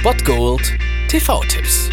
Spot 0.00 0.16
Gold 0.24 0.78
TV-Tipps. 1.08 1.90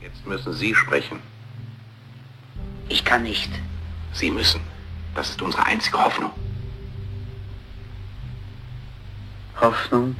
Jetzt 0.00 0.26
müssen 0.26 0.52
Sie 0.52 0.74
sprechen. 0.74 1.20
Ich 2.88 3.04
kann 3.04 3.22
nicht. 3.22 3.48
Sie 4.12 4.32
müssen. 4.32 4.60
Das 5.14 5.30
ist 5.30 5.40
unsere 5.40 5.64
einzige 5.66 6.02
Hoffnung. 6.02 6.32
Hoffnung? 9.60 10.16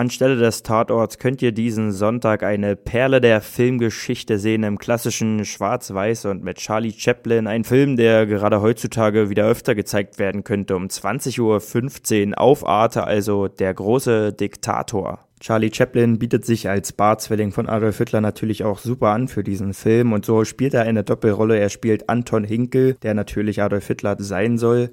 Anstelle 0.00 0.36
des 0.36 0.62
Tatorts 0.62 1.18
könnt 1.18 1.42
ihr 1.42 1.52
diesen 1.52 1.92
Sonntag 1.92 2.42
eine 2.42 2.74
Perle 2.74 3.20
der 3.20 3.42
Filmgeschichte 3.42 4.38
sehen 4.38 4.62
im 4.62 4.78
klassischen 4.78 5.44
Schwarz-Weiß 5.44 6.24
und 6.24 6.42
mit 6.42 6.56
Charlie 6.56 6.94
Chaplin. 6.96 7.46
Ein 7.46 7.64
Film, 7.64 7.96
der 7.96 8.24
gerade 8.24 8.62
heutzutage 8.62 9.28
wieder 9.28 9.46
öfter 9.46 9.74
gezeigt 9.74 10.18
werden 10.18 10.42
könnte. 10.42 10.74
Um 10.74 10.86
20.15 10.86 12.30
Uhr 12.30 12.38
auf 12.38 12.66
Arte, 12.66 13.04
also 13.04 13.48
der 13.48 13.74
große 13.74 14.32
Diktator. 14.32 15.18
Charlie 15.38 15.70
Chaplin 15.70 16.18
bietet 16.18 16.46
sich 16.46 16.70
als 16.70 16.94
Barzwilling 16.94 17.52
von 17.52 17.68
Adolf 17.68 17.98
Hitler 17.98 18.22
natürlich 18.22 18.64
auch 18.64 18.78
super 18.78 19.08
an 19.08 19.28
für 19.28 19.44
diesen 19.44 19.74
Film 19.74 20.14
und 20.14 20.24
so 20.24 20.46
spielt 20.46 20.72
er 20.72 20.84
eine 20.84 21.04
Doppelrolle. 21.04 21.58
Er 21.58 21.68
spielt 21.68 22.08
Anton 22.08 22.44
Hinkel, 22.44 22.94
der 23.02 23.12
natürlich 23.12 23.60
Adolf 23.60 23.86
Hitler 23.86 24.16
sein 24.18 24.56
soll. 24.56 24.92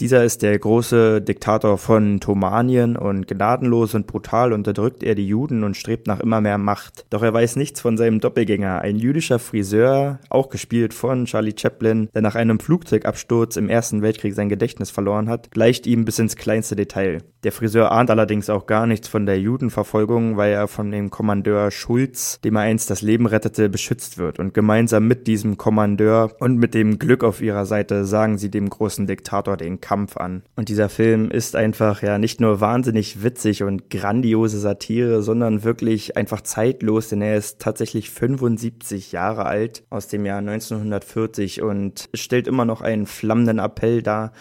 Dieser 0.00 0.24
ist 0.24 0.42
der 0.42 0.58
große 0.58 1.22
Diktator 1.22 1.78
von 1.78 2.18
Thomanien 2.18 2.96
und 2.96 3.28
gnadenlos 3.28 3.94
und 3.94 4.08
brutal 4.08 4.52
unterdrückt 4.52 5.04
er 5.04 5.14
die 5.14 5.28
Juden 5.28 5.62
und 5.62 5.76
strebt 5.76 6.08
nach 6.08 6.18
immer 6.18 6.40
mehr 6.40 6.58
Macht. 6.58 7.06
Doch 7.10 7.22
er 7.22 7.32
weiß 7.32 7.54
nichts 7.54 7.80
von 7.80 7.96
seinem 7.96 8.18
Doppelgänger, 8.18 8.80
ein 8.80 8.96
jüdischer 8.96 9.38
Friseur, 9.38 10.18
auch 10.30 10.48
gespielt 10.48 10.94
von 10.94 11.26
Charlie 11.26 11.54
Chaplin, 11.56 12.08
der 12.12 12.22
nach 12.22 12.34
einem 12.34 12.58
Flugzeugabsturz 12.58 13.56
im 13.56 13.68
Ersten 13.68 14.02
Weltkrieg 14.02 14.34
sein 14.34 14.48
Gedächtnis 14.48 14.90
verloren 14.90 15.28
hat, 15.28 15.52
gleicht 15.52 15.86
ihm 15.86 16.04
bis 16.04 16.18
ins 16.18 16.34
kleinste 16.34 16.74
Detail. 16.74 17.22
Der 17.44 17.52
Friseur 17.52 17.92
ahnt 17.92 18.10
allerdings 18.10 18.50
auch 18.50 18.66
gar 18.66 18.86
nichts 18.86 19.06
von 19.06 19.26
der 19.26 19.38
Judenverfolgung, 19.38 20.38
weil 20.38 20.54
er 20.54 20.66
von 20.66 20.90
dem 20.90 21.10
Kommandeur 21.10 21.70
Schulz, 21.70 22.40
dem 22.40 22.56
er 22.56 22.62
einst 22.62 22.88
das 22.90 23.02
Leben 23.02 23.26
rettete, 23.26 23.68
beschützt 23.68 24.16
wird. 24.16 24.38
Und 24.38 24.54
gemeinsam 24.54 25.06
mit 25.06 25.26
diesem 25.26 25.58
Kommandeur 25.58 26.32
und 26.40 26.56
mit 26.56 26.72
dem 26.72 26.98
Glück 26.98 27.22
auf 27.22 27.42
ihrer 27.42 27.66
Seite 27.66 28.06
sagen 28.06 28.38
sie 28.38 28.50
dem 28.50 28.70
großen 28.70 29.06
Diktator 29.06 29.58
den 29.58 29.78
Kampf 29.84 30.16
an. 30.16 30.44
Und 30.56 30.70
dieser 30.70 30.88
Film 30.88 31.30
ist 31.30 31.54
einfach 31.54 32.02
ja 32.02 32.16
nicht 32.16 32.40
nur 32.40 32.62
wahnsinnig 32.62 33.22
witzig 33.22 33.62
und 33.62 33.90
grandiose 33.90 34.58
Satire, 34.58 35.22
sondern 35.22 35.62
wirklich 35.62 36.16
einfach 36.16 36.40
zeitlos, 36.40 37.10
denn 37.10 37.20
er 37.20 37.36
ist 37.36 37.60
tatsächlich 37.60 38.08
75 38.08 39.12
Jahre 39.12 39.44
alt 39.44 39.84
aus 39.90 40.08
dem 40.08 40.24
Jahr 40.24 40.38
1940 40.38 41.60
und 41.60 42.08
stellt 42.14 42.48
immer 42.48 42.64
noch 42.64 42.80
einen 42.80 43.04
flammenden 43.04 43.58
Appell 43.58 44.02
dar 44.02 44.32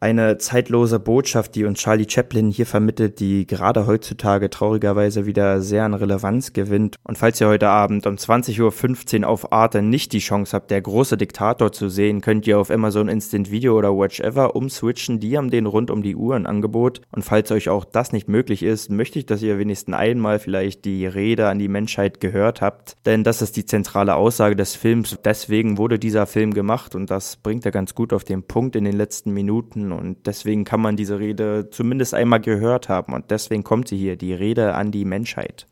eine 0.00 0.38
zeitlose 0.38 1.00
Botschaft, 1.00 1.54
die 1.54 1.64
uns 1.64 1.80
Charlie 1.80 2.06
Chaplin 2.08 2.50
hier 2.50 2.66
vermittelt, 2.66 3.20
die 3.20 3.46
gerade 3.46 3.86
heutzutage 3.86 4.50
traurigerweise 4.50 5.26
wieder 5.26 5.60
sehr 5.60 5.84
an 5.84 5.94
Relevanz 5.94 6.52
gewinnt. 6.52 6.96
Und 7.04 7.18
falls 7.18 7.40
ihr 7.40 7.48
heute 7.48 7.68
Abend 7.68 8.06
um 8.06 8.14
20.15 8.14 9.22
Uhr 9.22 9.28
auf 9.28 9.52
Arte 9.52 9.82
nicht 9.82 10.12
die 10.12 10.18
Chance 10.18 10.54
habt, 10.54 10.70
der 10.70 10.80
große 10.80 11.16
Diktator 11.16 11.72
zu 11.72 11.88
sehen, 11.88 12.20
könnt 12.20 12.46
ihr 12.46 12.58
auf 12.58 12.70
Amazon 12.70 13.08
Instant 13.08 13.50
Video 13.50 13.76
oder 13.76 13.96
Watchever 13.96 14.54
umswitchen. 14.54 15.20
Die 15.20 15.36
haben 15.36 15.50
den 15.50 15.66
rund 15.66 15.90
um 15.90 16.02
die 16.02 16.16
Uhr 16.16 16.36
ein 16.36 16.46
Angebot. 16.46 17.00
Und 17.10 17.22
falls 17.22 17.50
euch 17.50 17.68
auch 17.68 17.84
das 17.84 18.12
nicht 18.12 18.28
möglich 18.28 18.62
ist, 18.62 18.90
möchte 18.90 19.18
ich, 19.18 19.26
dass 19.26 19.42
ihr 19.42 19.58
wenigstens 19.58 19.94
einmal 19.94 20.38
vielleicht 20.38 20.84
die 20.84 21.06
Rede 21.06 21.48
an 21.48 21.58
die 21.58 21.68
Menschheit 21.68 22.20
gehört 22.20 22.60
habt. 22.60 22.96
Denn 23.06 23.24
das 23.24 23.42
ist 23.42 23.56
die 23.56 23.66
zentrale 23.66 24.14
Aussage 24.14 24.56
des 24.56 24.76
Films. 24.76 25.18
Deswegen 25.24 25.78
wurde 25.78 25.98
dieser 25.98 26.26
Film 26.26 26.54
gemacht 26.54 26.94
und 26.94 27.10
das 27.10 27.36
bringt 27.36 27.64
er 27.64 27.72
ganz 27.72 27.94
gut 27.94 28.12
auf 28.12 28.24
den 28.24 28.42
Punkt 28.42 28.76
in 28.76 28.84
den 28.84 28.96
letzten 28.96 29.32
Minuten 29.32 29.87
und 29.92 30.26
deswegen 30.26 30.64
kann 30.64 30.80
man 30.80 30.96
diese 30.96 31.18
Rede 31.18 31.70
zumindest 31.70 32.14
einmal 32.14 32.40
gehört 32.40 32.88
haben 32.88 33.12
und 33.12 33.30
deswegen 33.30 33.64
kommt 33.64 33.88
sie 33.88 33.96
hier, 33.96 34.16
die 34.16 34.34
Rede 34.34 34.74
an 34.74 34.90
die 34.90 35.04
Menschheit. 35.04 35.66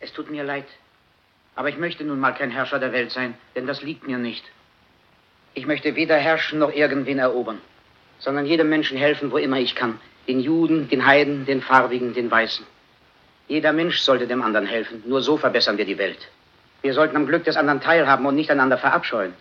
Es 0.00 0.12
tut 0.12 0.30
mir 0.30 0.44
leid, 0.44 0.66
aber 1.54 1.68
ich 1.68 1.78
möchte 1.78 2.04
nun 2.04 2.20
mal 2.20 2.32
kein 2.32 2.50
Herrscher 2.50 2.78
der 2.78 2.92
Welt 2.92 3.10
sein, 3.10 3.34
denn 3.54 3.66
das 3.66 3.82
liegt 3.82 4.06
mir 4.06 4.18
nicht. 4.18 4.44
Ich 5.54 5.66
möchte 5.66 5.94
weder 5.96 6.16
herrschen 6.16 6.58
noch 6.58 6.72
irgendwen 6.72 7.18
erobern, 7.18 7.58
sondern 8.18 8.46
jedem 8.46 8.68
Menschen 8.68 8.96
helfen, 8.96 9.30
wo 9.30 9.36
immer 9.36 9.58
ich 9.58 9.74
kann. 9.74 10.00
Den 10.26 10.40
Juden, 10.40 10.88
den 10.88 11.04
Heiden, 11.04 11.46
den 11.46 11.60
Farbigen, 11.60 12.14
den 12.14 12.30
Weißen. 12.30 12.64
Jeder 13.48 13.72
Mensch 13.72 13.98
sollte 13.98 14.26
dem 14.26 14.40
anderen 14.40 14.66
helfen. 14.66 15.02
Nur 15.04 15.20
so 15.20 15.36
verbessern 15.36 15.76
wir 15.76 15.84
die 15.84 15.98
Welt. 15.98 16.28
Wir 16.80 16.94
sollten 16.94 17.16
am 17.16 17.26
Glück 17.26 17.44
des 17.44 17.56
anderen 17.56 17.80
teilhaben 17.80 18.24
und 18.24 18.34
nicht 18.34 18.50
einander 18.50 18.78
verabscheuen. 18.78 19.34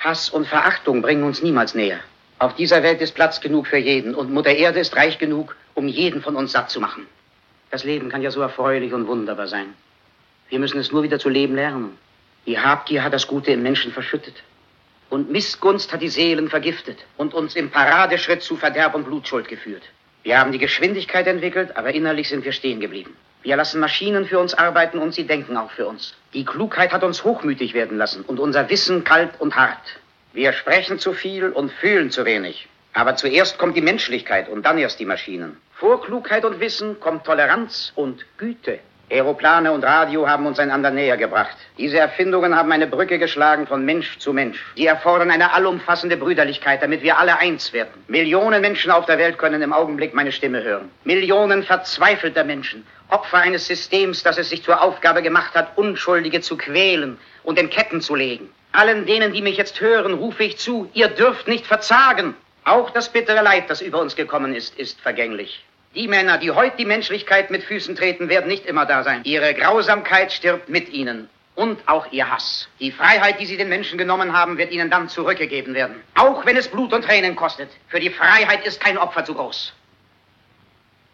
Hass 0.00 0.30
und 0.30 0.46
Verachtung 0.46 1.02
bringen 1.02 1.24
uns 1.24 1.42
niemals 1.42 1.74
näher. 1.74 2.00
Auf 2.40 2.54
dieser 2.54 2.84
Welt 2.84 3.00
ist 3.00 3.16
Platz 3.16 3.40
genug 3.40 3.66
für 3.66 3.78
jeden 3.78 4.14
und 4.14 4.32
Mutter 4.32 4.50
Erde 4.54 4.78
ist 4.78 4.94
reich 4.94 5.18
genug, 5.18 5.56
um 5.74 5.88
jeden 5.88 6.22
von 6.22 6.36
uns 6.36 6.52
satt 6.52 6.70
zu 6.70 6.80
machen. 6.80 7.06
Das 7.70 7.82
Leben 7.82 8.08
kann 8.08 8.22
ja 8.22 8.30
so 8.30 8.40
erfreulich 8.40 8.92
und 8.92 9.08
wunderbar 9.08 9.48
sein. 9.48 9.74
Wir 10.48 10.60
müssen 10.60 10.78
es 10.78 10.92
nur 10.92 11.02
wieder 11.02 11.18
zu 11.18 11.28
leben 11.28 11.56
lernen. 11.56 11.98
Die 12.46 12.58
Habgier 12.58 13.02
hat 13.02 13.12
das 13.12 13.26
Gute 13.26 13.50
im 13.50 13.62
Menschen 13.62 13.92
verschüttet. 13.92 14.34
Und 15.10 15.30
Missgunst 15.30 15.92
hat 15.92 16.00
die 16.00 16.08
Seelen 16.08 16.48
vergiftet 16.48 16.98
und 17.16 17.34
uns 17.34 17.56
im 17.56 17.70
Paradeschritt 17.70 18.42
zu 18.42 18.56
Verderb 18.56 18.94
und 18.94 19.04
Blutschuld 19.04 19.48
geführt. 19.48 19.82
Wir 20.22 20.38
haben 20.38 20.52
die 20.52 20.58
Geschwindigkeit 20.58 21.26
entwickelt, 21.26 21.76
aber 21.76 21.92
innerlich 21.92 22.28
sind 22.28 22.44
wir 22.44 22.52
stehen 22.52 22.78
geblieben. 22.78 23.16
Wir 23.42 23.56
lassen 23.56 23.80
Maschinen 23.80 24.26
für 24.26 24.38
uns 24.38 24.54
arbeiten 24.54 24.98
und 24.98 25.12
sie 25.12 25.26
denken 25.26 25.56
auch 25.56 25.70
für 25.72 25.86
uns. 25.88 26.14
Die 26.34 26.44
Klugheit 26.44 26.92
hat 26.92 27.02
uns 27.02 27.24
hochmütig 27.24 27.74
werden 27.74 27.98
lassen 27.98 28.22
und 28.22 28.38
unser 28.38 28.68
Wissen 28.70 29.02
kalt 29.02 29.40
und 29.40 29.56
hart. 29.56 29.98
Wir 30.38 30.52
sprechen 30.52 31.00
zu 31.00 31.14
viel 31.14 31.48
und 31.48 31.72
fühlen 31.72 32.12
zu 32.12 32.24
wenig. 32.24 32.68
Aber 32.92 33.16
zuerst 33.16 33.58
kommt 33.58 33.76
die 33.76 33.80
Menschlichkeit 33.80 34.48
und 34.48 34.64
dann 34.64 34.78
erst 34.78 35.00
die 35.00 35.04
Maschinen. 35.04 35.56
Vor 35.72 36.00
Klugheit 36.00 36.44
und 36.44 36.60
Wissen 36.60 37.00
kommt 37.00 37.24
Toleranz 37.24 37.90
und 37.96 38.24
Güte. 38.36 38.78
Aeroplane 39.10 39.72
und 39.72 39.82
Radio 39.82 40.28
haben 40.28 40.46
uns 40.46 40.60
einander 40.60 40.92
näher 40.92 41.16
gebracht. 41.16 41.56
Diese 41.76 41.98
Erfindungen 41.98 42.54
haben 42.54 42.70
eine 42.70 42.86
Brücke 42.86 43.18
geschlagen 43.18 43.66
von 43.66 43.84
Mensch 43.84 44.18
zu 44.18 44.32
Mensch. 44.32 44.64
Sie 44.76 44.86
erfordern 44.86 45.32
eine 45.32 45.52
allumfassende 45.52 46.16
Brüderlichkeit, 46.16 46.84
damit 46.84 47.02
wir 47.02 47.18
alle 47.18 47.36
eins 47.36 47.72
werden. 47.72 47.90
Millionen 48.06 48.60
Menschen 48.60 48.92
auf 48.92 49.06
der 49.06 49.18
Welt 49.18 49.38
können 49.38 49.60
im 49.60 49.72
Augenblick 49.72 50.14
meine 50.14 50.30
Stimme 50.30 50.62
hören. 50.62 50.88
Millionen 51.02 51.64
verzweifelter 51.64 52.44
Menschen, 52.44 52.86
Opfer 53.08 53.38
eines 53.38 53.66
Systems, 53.66 54.22
das 54.22 54.38
es 54.38 54.50
sich 54.50 54.62
zur 54.62 54.80
Aufgabe 54.80 55.20
gemacht 55.20 55.56
hat, 55.56 55.76
Unschuldige 55.76 56.40
zu 56.42 56.56
quälen 56.56 57.18
und 57.42 57.58
in 57.58 57.70
Ketten 57.70 58.00
zu 58.00 58.14
legen. 58.14 58.50
Allen 58.72 59.06
denen, 59.06 59.32
die 59.32 59.42
mich 59.42 59.56
jetzt 59.56 59.80
hören, 59.80 60.14
rufe 60.14 60.44
ich 60.44 60.58
zu, 60.58 60.90
ihr 60.92 61.08
dürft 61.08 61.48
nicht 61.48 61.66
verzagen. 61.66 62.34
Auch 62.64 62.90
das 62.90 63.10
bittere 63.10 63.42
Leid, 63.42 63.70
das 63.70 63.80
über 63.80 64.00
uns 64.00 64.14
gekommen 64.14 64.54
ist, 64.54 64.78
ist 64.78 65.00
vergänglich. 65.00 65.64
Die 65.94 66.06
Männer, 66.06 66.38
die 66.38 66.50
heute 66.50 66.76
die 66.76 66.84
Menschlichkeit 66.84 67.50
mit 67.50 67.64
Füßen 67.64 67.96
treten, 67.96 68.28
werden 68.28 68.46
nicht 68.46 68.66
immer 68.66 68.84
da 68.84 69.02
sein. 69.02 69.22
Ihre 69.24 69.54
Grausamkeit 69.54 70.32
stirbt 70.32 70.68
mit 70.68 70.90
ihnen. 70.90 71.30
Und 71.54 71.80
auch 71.86 72.12
ihr 72.12 72.30
Hass. 72.30 72.68
Die 72.78 72.92
Freiheit, 72.92 73.40
die 73.40 73.46
sie 73.46 73.56
den 73.56 73.68
Menschen 73.68 73.98
genommen 73.98 74.32
haben, 74.32 74.58
wird 74.58 74.70
ihnen 74.70 74.90
dann 74.90 75.08
zurückgegeben 75.08 75.74
werden. 75.74 76.00
Auch 76.14 76.46
wenn 76.46 76.56
es 76.56 76.68
Blut 76.68 76.92
und 76.92 77.04
Tränen 77.04 77.34
kostet. 77.34 77.70
Für 77.88 77.98
die 77.98 78.10
Freiheit 78.10 78.64
ist 78.64 78.80
kein 78.80 78.96
Opfer 78.96 79.24
zu 79.24 79.34
groß. 79.34 79.72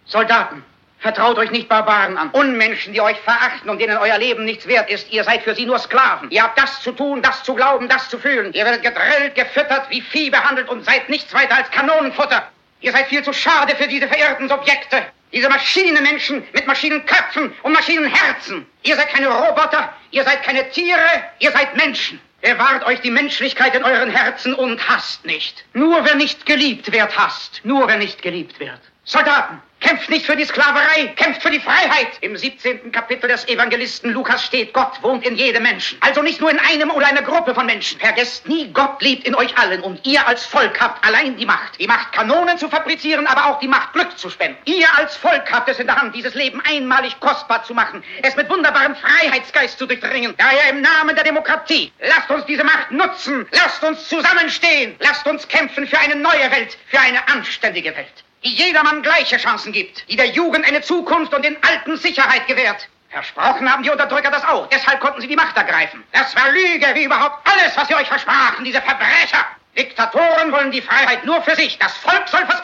Soldaten, 0.04 0.62
Vertraut 1.04 1.36
euch 1.36 1.50
nicht 1.50 1.68
Barbaren 1.68 2.16
an. 2.16 2.30
Unmenschen, 2.30 2.94
die 2.94 3.00
euch 3.02 3.18
verachten 3.18 3.68
und 3.68 3.78
denen 3.78 3.98
euer 3.98 4.16
Leben 4.16 4.46
nichts 4.46 4.66
wert 4.66 4.88
ist. 4.88 5.12
Ihr 5.12 5.22
seid 5.22 5.42
für 5.42 5.54
sie 5.54 5.66
nur 5.66 5.78
Sklaven. 5.78 6.30
Ihr 6.30 6.42
habt 6.42 6.58
das 6.58 6.80
zu 6.80 6.92
tun, 6.92 7.20
das 7.20 7.42
zu 7.42 7.54
glauben, 7.54 7.90
das 7.90 8.08
zu 8.08 8.18
fühlen. 8.18 8.54
Ihr 8.54 8.64
werdet 8.64 8.82
gedrillt, 8.82 9.34
gefüttert, 9.34 9.90
wie 9.90 10.00
Vieh 10.00 10.30
behandelt 10.30 10.66
und 10.70 10.82
seid 10.82 11.10
nichts 11.10 11.34
weiter 11.34 11.56
als 11.56 11.70
Kanonenfutter. 11.70 12.48
Ihr 12.80 12.90
seid 12.92 13.08
viel 13.08 13.22
zu 13.22 13.34
schade 13.34 13.76
für 13.76 13.86
diese 13.86 14.08
verirrten 14.08 14.48
Subjekte. 14.48 15.04
Diese 15.30 15.50
Maschinenmenschen 15.50 16.42
mit 16.54 16.66
Maschinenköpfen 16.66 17.52
und 17.62 17.72
Maschinenherzen. 17.74 18.66
Ihr 18.84 18.96
seid 18.96 19.10
keine 19.10 19.28
Roboter, 19.28 19.92
ihr 20.10 20.24
seid 20.24 20.42
keine 20.42 20.70
Tiere, 20.70 21.24
ihr 21.38 21.52
seid 21.52 21.76
Menschen. 21.76 22.18
Bewahrt 22.40 22.82
euch 22.86 23.02
die 23.02 23.10
Menschlichkeit 23.10 23.74
in 23.74 23.84
euren 23.84 24.08
Herzen 24.08 24.54
und 24.54 24.88
hasst 24.88 25.26
nicht. 25.26 25.66
Nur 25.74 26.02
wer 26.06 26.14
nicht 26.14 26.46
geliebt 26.46 26.90
wird, 26.90 27.14
hasst. 27.18 27.60
Nur 27.62 27.88
wer 27.88 27.98
nicht 27.98 28.22
geliebt 28.22 28.58
wird. 28.58 28.80
Soldaten, 29.06 29.60
kämpft 29.84 30.08
nicht 30.08 30.24
für 30.24 30.34
die 30.34 30.46
Sklaverei, 30.46 31.08
kämpft 31.16 31.42
für 31.42 31.50
die 31.50 31.60
Freiheit. 31.60 32.08
Im 32.22 32.38
17. 32.38 32.90
Kapitel 32.90 33.28
des 33.28 33.46
Evangelisten 33.46 34.12
Lukas 34.12 34.42
steht, 34.42 34.72
Gott 34.72 35.02
wohnt 35.02 35.26
in 35.26 35.36
jedem 35.36 35.62
Menschen. 35.62 35.98
Also 36.00 36.22
nicht 36.22 36.40
nur 36.40 36.50
in 36.50 36.58
einem 36.58 36.90
oder 36.90 37.06
einer 37.06 37.20
Gruppe 37.20 37.54
von 37.54 37.66
Menschen. 37.66 38.00
Vergesst 38.00 38.48
nie, 38.48 38.72
Gott 38.72 39.02
lebt 39.02 39.28
in 39.28 39.34
euch 39.34 39.56
allen 39.58 39.82
und 39.82 40.06
ihr 40.06 40.26
als 40.26 40.46
Volk 40.46 40.80
habt 40.80 41.06
allein 41.06 41.36
die 41.36 41.44
Macht. 41.44 41.78
Die 41.78 41.86
Macht, 41.86 42.12
Kanonen 42.12 42.56
zu 42.56 42.70
fabrizieren, 42.70 43.26
aber 43.26 43.44
auch 43.44 43.58
die 43.58 43.68
Macht, 43.68 43.92
Glück 43.92 44.16
zu 44.16 44.30
spenden. 44.30 44.56
Ihr 44.64 44.88
als 44.96 45.16
Volk 45.16 45.52
habt 45.52 45.68
es 45.68 45.78
in 45.78 45.86
der 45.86 45.96
Hand, 45.96 46.14
dieses 46.14 46.34
Leben 46.34 46.62
einmalig 46.62 47.20
kostbar 47.20 47.62
zu 47.64 47.74
machen, 47.74 48.02
es 48.22 48.34
mit 48.36 48.48
wunderbarem 48.48 48.96
Freiheitsgeist 48.96 49.78
zu 49.78 49.84
durchdringen. 49.84 50.34
Daher 50.38 50.70
im 50.70 50.80
Namen 50.80 51.14
der 51.14 51.24
Demokratie, 51.24 51.92
lasst 52.00 52.30
uns 52.30 52.46
diese 52.46 52.64
Macht 52.64 52.90
nutzen, 52.90 53.46
lasst 53.52 53.84
uns 53.84 54.08
zusammenstehen, 54.08 54.96
lasst 55.00 55.26
uns 55.26 55.46
kämpfen 55.46 55.86
für 55.86 55.98
eine 55.98 56.16
neue 56.16 56.50
Welt, 56.50 56.78
für 56.86 57.00
eine 57.00 57.28
anständige 57.28 57.94
Welt 57.94 58.23
die 58.44 58.54
jedermann 58.54 59.02
gleiche 59.02 59.38
Chancen 59.38 59.72
gibt, 59.72 60.08
die 60.08 60.16
der 60.16 60.26
Jugend 60.26 60.66
eine 60.66 60.82
Zukunft 60.82 61.32
und 61.34 61.44
den 61.44 61.56
Alten 61.62 61.96
Sicherheit 61.96 62.46
gewährt. 62.46 62.88
Versprochen 63.08 63.70
haben 63.70 63.82
die 63.82 63.90
Unterdrücker 63.90 64.30
das 64.30 64.44
auch. 64.44 64.66
Deshalb 64.68 65.00
konnten 65.00 65.20
sie 65.20 65.28
die 65.28 65.36
Macht 65.36 65.56
ergreifen. 65.56 66.02
Das 66.12 66.34
war 66.34 66.50
Lüge, 66.50 66.86
wie 66.94 67.04
überhaupt 67.04 67.46
alles, 67.48 67.76
was 67.76 67.88
sie 67.88 67.94
euch 67.94 68.08
versprachen, 68.08 68.64
diese 68.64 68.82
Verbrecher. 68.82 69.46
Diktatoren 69.76 70.52
wollen 70.52 70.70
die 70.70 70.82
Freiheit 70.82 71.24
nur 71.24 71.40
für 71.42 71.54
sich. 71.56 71.78
Das 71.78 71.96
Volk 71.96 72.28
soll 72.28 72.44
bleiben. 72.44 72.63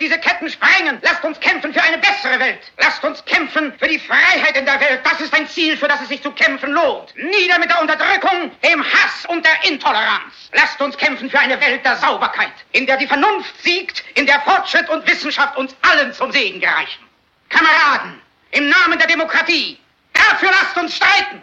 Uns 0.00 0.08
diese 0.08 0.18
Ketten 0.18 0.48
sprengen. 0.48 0.98
Lasst 1.02 1.22
uns 1.24 1.38
kämpfen 1.40 1.74
für 1.74 1.82
eine 1.82 1.98
bessere 1.98 2.40
Welt. 2.40 2.60
Lasst 2.78 3.04
uns 3.04 3.22
kämpfen 3.26 3.74
für 3.78 3.86
die 3.86 3.98
Freiheit 3.98 4.56
in 4.56 4.64
der 4.64 4.80
Welt. 4.80 5.00
Das 5.04 5.20
ist 5.20 5.34
ein 5.34 5.46
Ziel, 5.46 5.76
für 5.76 5.88
das 5.88 6.00
es 6.00 6.08
sich 6.08 6.22
zu 6.22 6.30
kämpfen 6.32 6.70
lohnt. 6.70 7.14
Nieder 7.16 7.58
mit 7.58 7.68
der 7.68 7.80
Unterdrückung, 7.82 8.50
dem 8.64 8.82
Hass 8.82 9.26
und 9.28 9.44
der 9.44 9.70
Intoleranz. 9.70 10.50
Lasst 10.54 10.80
uns 10.80 10.96
kämpfen 10.96 11.28
für 11.28 11.38
eine 11.38 11.60
Welt 11.60 11.84
der 11.84 11.96
Sauberkeit, 11.96 12.52
in 12.72 12.86
der 12.86 12.96
die 12.96 13.06
Vernunft 13.06 13.62
siegt, 13.62 14.02
in 14.14 14.24
der 14.24 14.40
Fortschritt 14.40 14.88
und 14.88 15.06
Wissenschaft 15.06 15.58
uns 15.58 15.76
allen 15.82 16.14
zum 16.14 16.32
Segen 16.32 16.60
gereichen. 16.60 17.04
Kameraden, 17.50 18.22
im 18.52 18.70
Namen 18.70 18.98
der 18.98 19.06
Demokratie, 19.06 19.78
dafür 20.14 20.50
lasst 20.50 20.78
uns 20.78 20.96
streiten. 20.96 21.42